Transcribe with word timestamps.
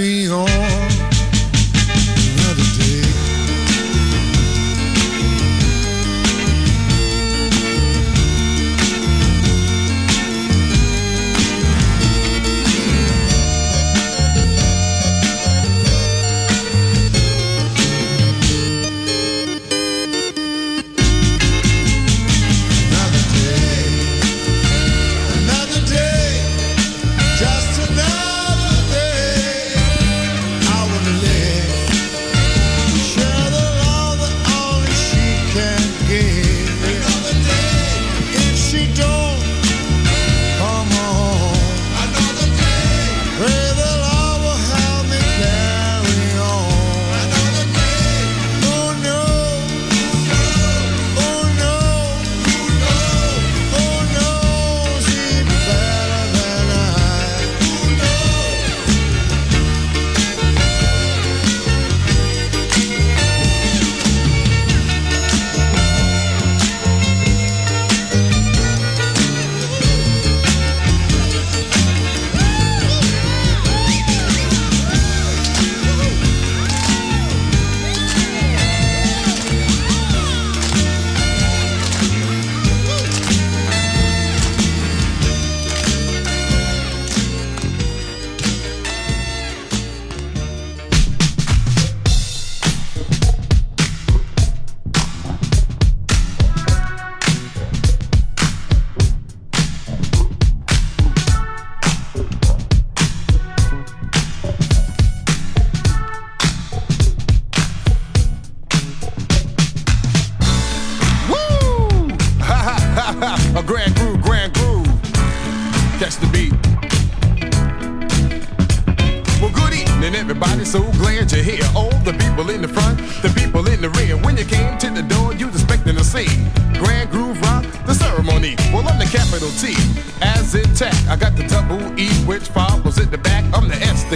Carry 0.00 0.28
on 0.30 0.99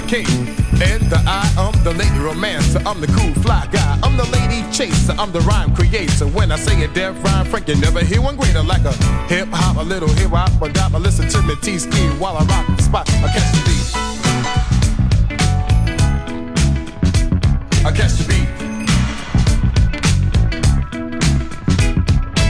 the 0.08 0.16
S, 0.16 0.26
the 0.26 0.44
K, 0.78 0.84
and 0.84 1.02
the 1.10 1.22
I. 1.26 1.52
I'm 1.56 1.84
the 1.84 1.92
lady 1.92 2.18
romancer. 2.18 2.80
I'm 2.86 3.00
the 3.00 3.06
cool 3.08 3.32
fly 3.42 3.66
guy. 3.70 3.98
I'm 4.02 4.16
the 4.16 4.24
lady 4.24 4.62
chaser. 4.72 5.14
I'm 5.18 5.32
the 5.32 5.40
rhyme 5.40 5.74
creator. 5.74 6.26
When 6.26 6.52
I 6.52 6.56
say 6.56 6.82
a 6.84 6.88
def 6.88 7.22
rhyme, 7.24 7.46
Frank, 7.46 7.68
you 7.68 7.76
never 7.76 8.02
hear 8.04 8.20
one 8.20 8.36
greater 8.36 8.62
like 8.62 8.84
a 8.84 8.92
hip 9.28 9.48
hop, 9.50 9.76
a 9.76 9.82
little 9.82 10.08
hip 10.08 10.30
hop, 10.30 10.60
a 10.62 10.68
dop. 10.68 10.94
I 10.94 10.98
listen 10.98 11.28
to 11.28 11.42
me 11.42 11.56
T-Ski 11.62 12.08
while 12.18 12.36
I 12.36 12.44
rock 12.44 12.66
the 12.76 12.82
spot. 12.82 13.08
I 13.10 13.32
catch 13.32 13.52
the 13.52 13.62
beat. 13.66 13.94
I 17.86 17.92
catch 17.92 18.12
the 18.12 18.24
beat. 18.28 18.48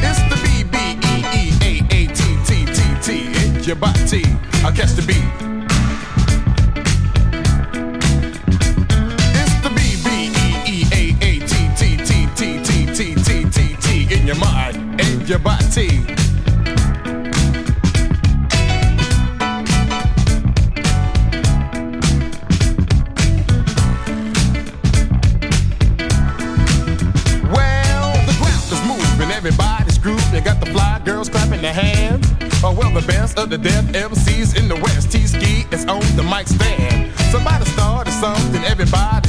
It's 0.06 0.20
the 0.30 0.36
B 0.44 0.64
B 0.64 0.76
E 1.10 1.14
E 1.30 1.42
A 1.60 1.72
A 1.94 2.06
T 2.08 2.20
T 2.44 2.64
T 2.66 2.78
T. 3.02 3.66
Your 3.66 3.76
body. 3.76 4.24
I 4.64 4.72
catch 4.74 4.92
the 4.92 5.02
beat. 5.06 5.53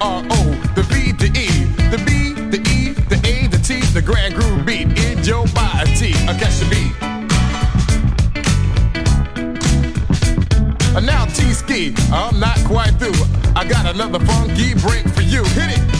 The 0.00 0.06
G-R-O, 0.06 0.72
the 0.74 0.82
V, 0.82 1.12
the 1.12 1.26
E, 1.26 1.64
the 1.90 1.98
B, 2.04 2.32
the 2.50 2.58
E, 2.70 2.92
the 3.08 3.16
A, 3.28 3.46
the 3.48 3.58
T, 3.58 3.80
the 3.92 4.02
grand 4.02 4.34
groove 4.34 4.64
beat 4.64 4.98
in 4.98 5.22
your 5.24 5.46
body. 5.48 6.14
I 6.26 6.36
catch 6.38 6.58
the 6.58 6.66
beat. 6.70 6.94
And 10.96 11.06
now 11.06 11.24
T-Ski, 11.26 11.94
I'm 12.12 12.40
not 12.40 12.58
quite 12.64 12.94
through. 12.98 13.12
I 13.54 13.64
got 13.68 13.86
another 13.94 14.18
funky 14.20 14.74
break 14.74 15.06
for 15.08 15.22
you. 15.22 15.44
Hit 15.44 15.78
it. 15.78 15.99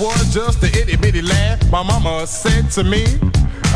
Was 0.00 0.32
just 0.32 0.62
a 0.62 0.66
itty 0.80 0.96
bitty 0.96 1.20
lad, 1.20 1.70
my 1.70 1.82
mama 1.82 2.26
said 2.26 2.70
to 2.70 2.82
me, 2.82 3.04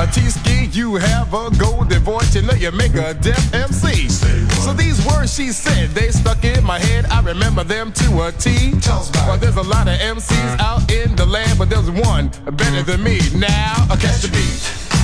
a 0.00 0.06
T-ski, 0.06 0.70
you 0.72 0.94
have 0.94 1.34
a 1.34 1.50
golden 1.58 2.02
voice, 2.02 2.34
you 2.34 2.40
know 2.40 2.54
you 2.54 2.72
make 2.72 2.94
a 2.94 3.12
def 3.12 3.52
MC. 3.52 4.08
So 4.08 4.72
these 4.72 5.04
words 5.04 5.34
she 5.34 5.48
said, 5.48 5.90
they 5.90 6.08
stuck 6.10 6.42
in 6.42 6.64
my 6.64 6.78
head, 6.78 7.04
I 7.10 7.20
remember 7.20 7.62
them 7.62 7.92
to 7.92 8.22
a 8.22 8.32
T. 8.32 8.72
Well, 9.26 9.36
there's 9.36 9.56
a 9.56 9.62
lot 9.62 9.86
of 9.86 9.98
MCs 9.98 10.60
out 10.60 10.90
in 10.90 11.14
the 11.14 11.26
land, 11.26 11.58
but 11.58 11.68
there's 11.68 11.90
one 11.90 12.30
better 12.56 12.82
than 12.82 13.02
me. 13.02 13.20
Now, 13.36 13.86
catch 14.00 14.22
the 14.22 14.28
beat. 14.32 15.03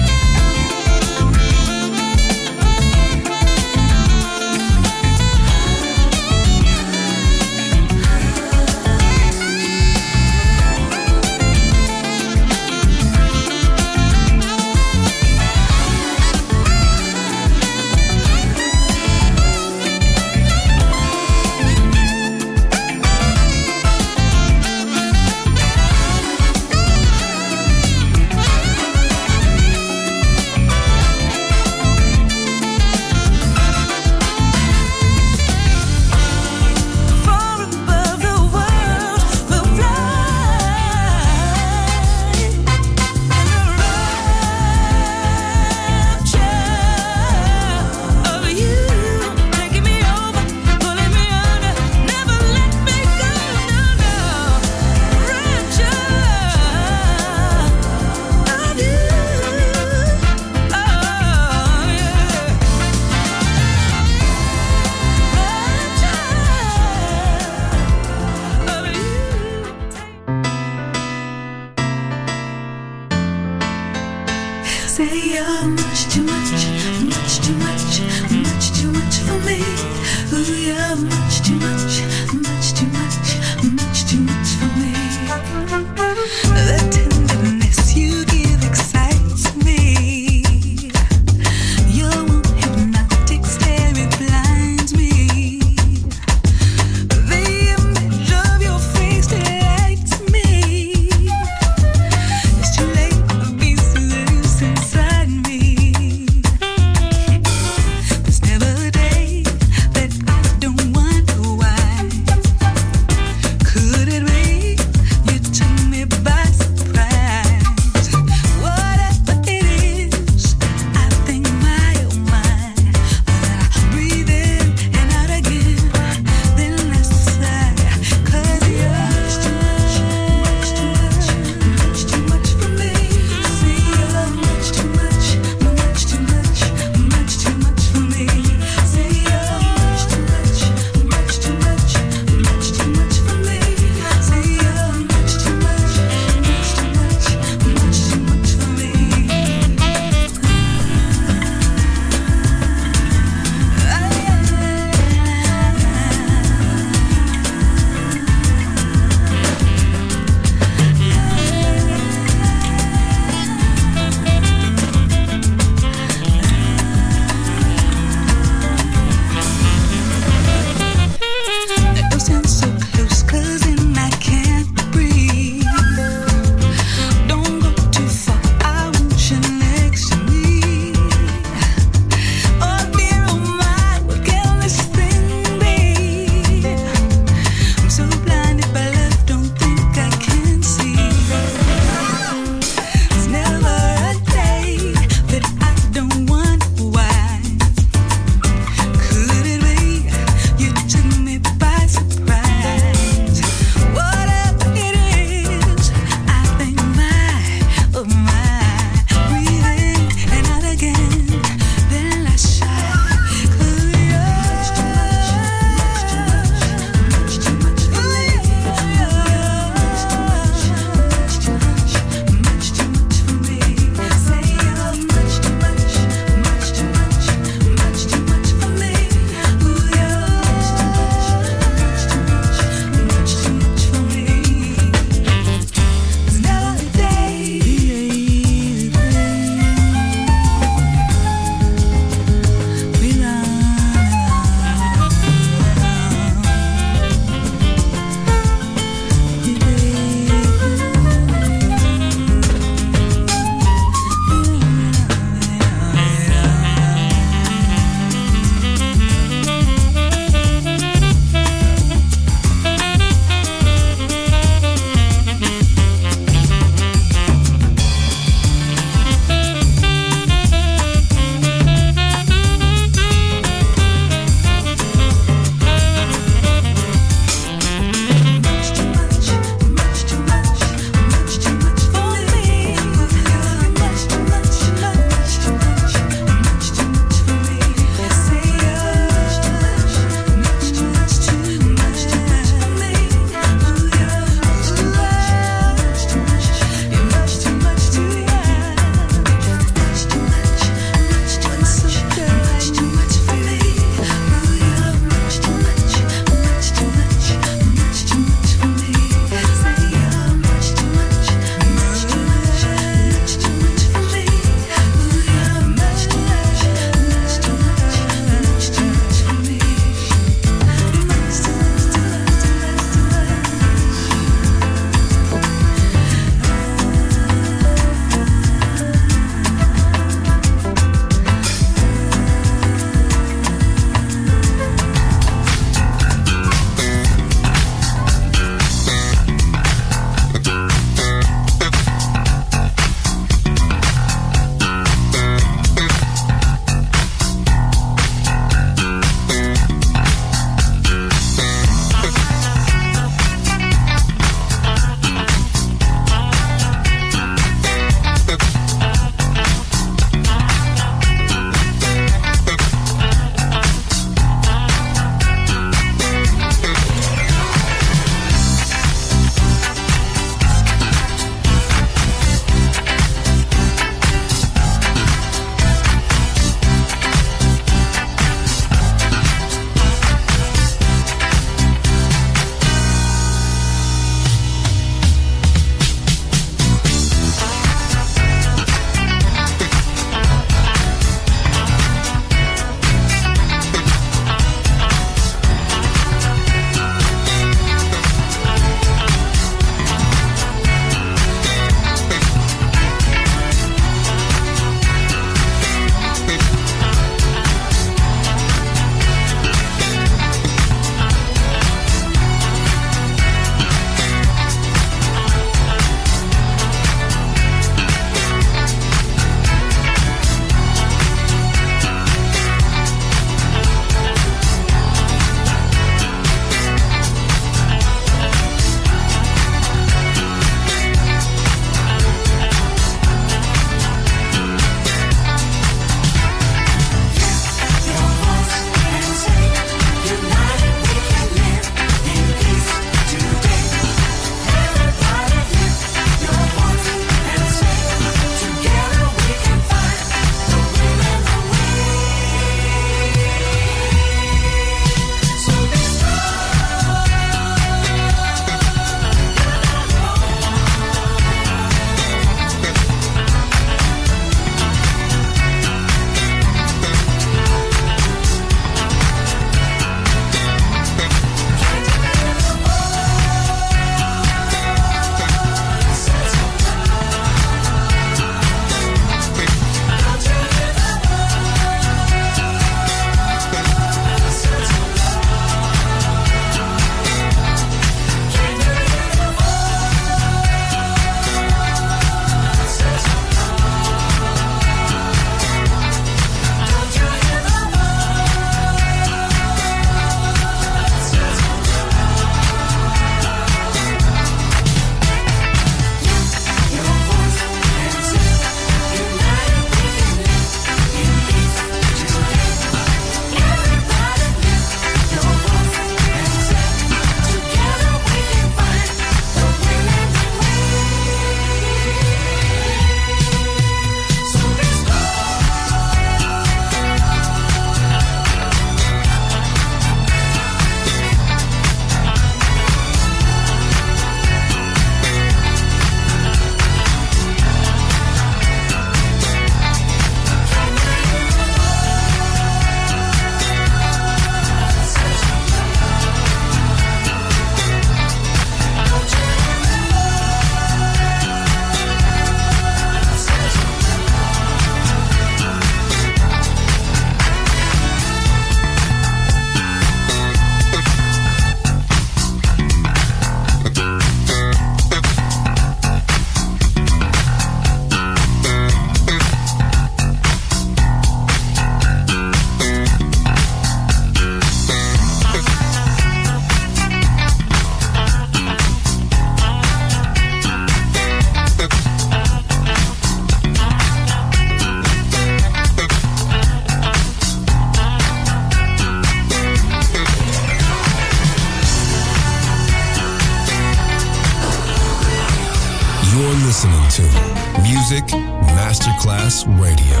Masterclass 599.30 599.46
Radio. 599.60 600.00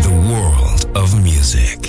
The 0.00 0.30
world 0.30 0.96
of 0.96 1.22
music. 1.22 1.85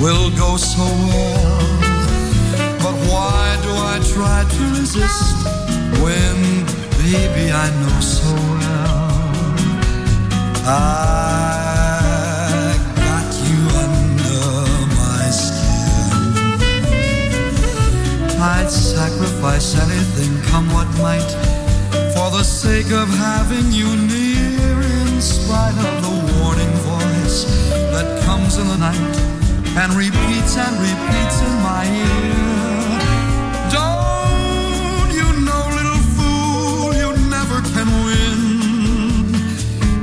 Will 0.00 0.30
go 0.30 0.56
so 0.56 0.82
well. 0.82 1.60
But 2.84 2.96
why 3.10 3.58
do 3.62 3.70
I 3.92 4.00
try 4.14 4.44
to 4.56 4.62
resist 4.80 5.46
when, 6.00 6.36
baby, 6.96 7.52
I 7.52 7.68
know 7.80 8.00
so 8.00 8.32
well 8.60 9.14
I 10.64 10.78
got 13.04 13.30
you 13.48 13.60
under 13.84 14.48
my 15.00 15.24
skin? 15.44 16.16
I'd 18.40 18.70
sacrifice 18.70 19.68
anything, 19.84 20.32
come 20.50 20.66
what 20.72 20.88
might, 20.98 21.30
for 22.14 22.30
the 22.30 22.42
sake 22.42 22.90
of 22.90 23.08
having 23.08 23.70
you 23.70 23.96
near, 23.96 24.80
in 24.80 25.20
spite 25.20 25.76
of 25.76 25.94
the 26.06 26.14
warning 26.40 26.74
voice 26.88 27.44
that 27.92 28.22
comes 28.24 28.56
in 28.56 28.66
the 28.66 28.78
night 28.78 29.39
and 29.76 29.92
repeats 29.94 30.56
and 30.56 30.76
repeats 30.80 31.40
in 31.42 31.52
my 31.62 31.84
ear. 31.86 32.98
Don't 33.70 35.10
you 35.14 35.28
know, 35.46 35.62
little 35.78 36.02
fool, 36.14 36.94
you 36.94 37.12
never 37.30 37.60
can 37.74 37.88
win. 38.04 38.40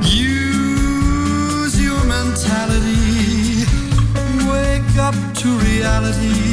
Use 0.02 1.74
your 1.80 2.02
mentality, 2.04 3.66
wake 4.48 4.96
up 4.98 5.14
to 5.34 5.48
reality. 5.58 6.47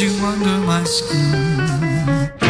You 0.00 0.10
under 0.24 0.56
my 0.64 0.82
skin. 0.84 2.49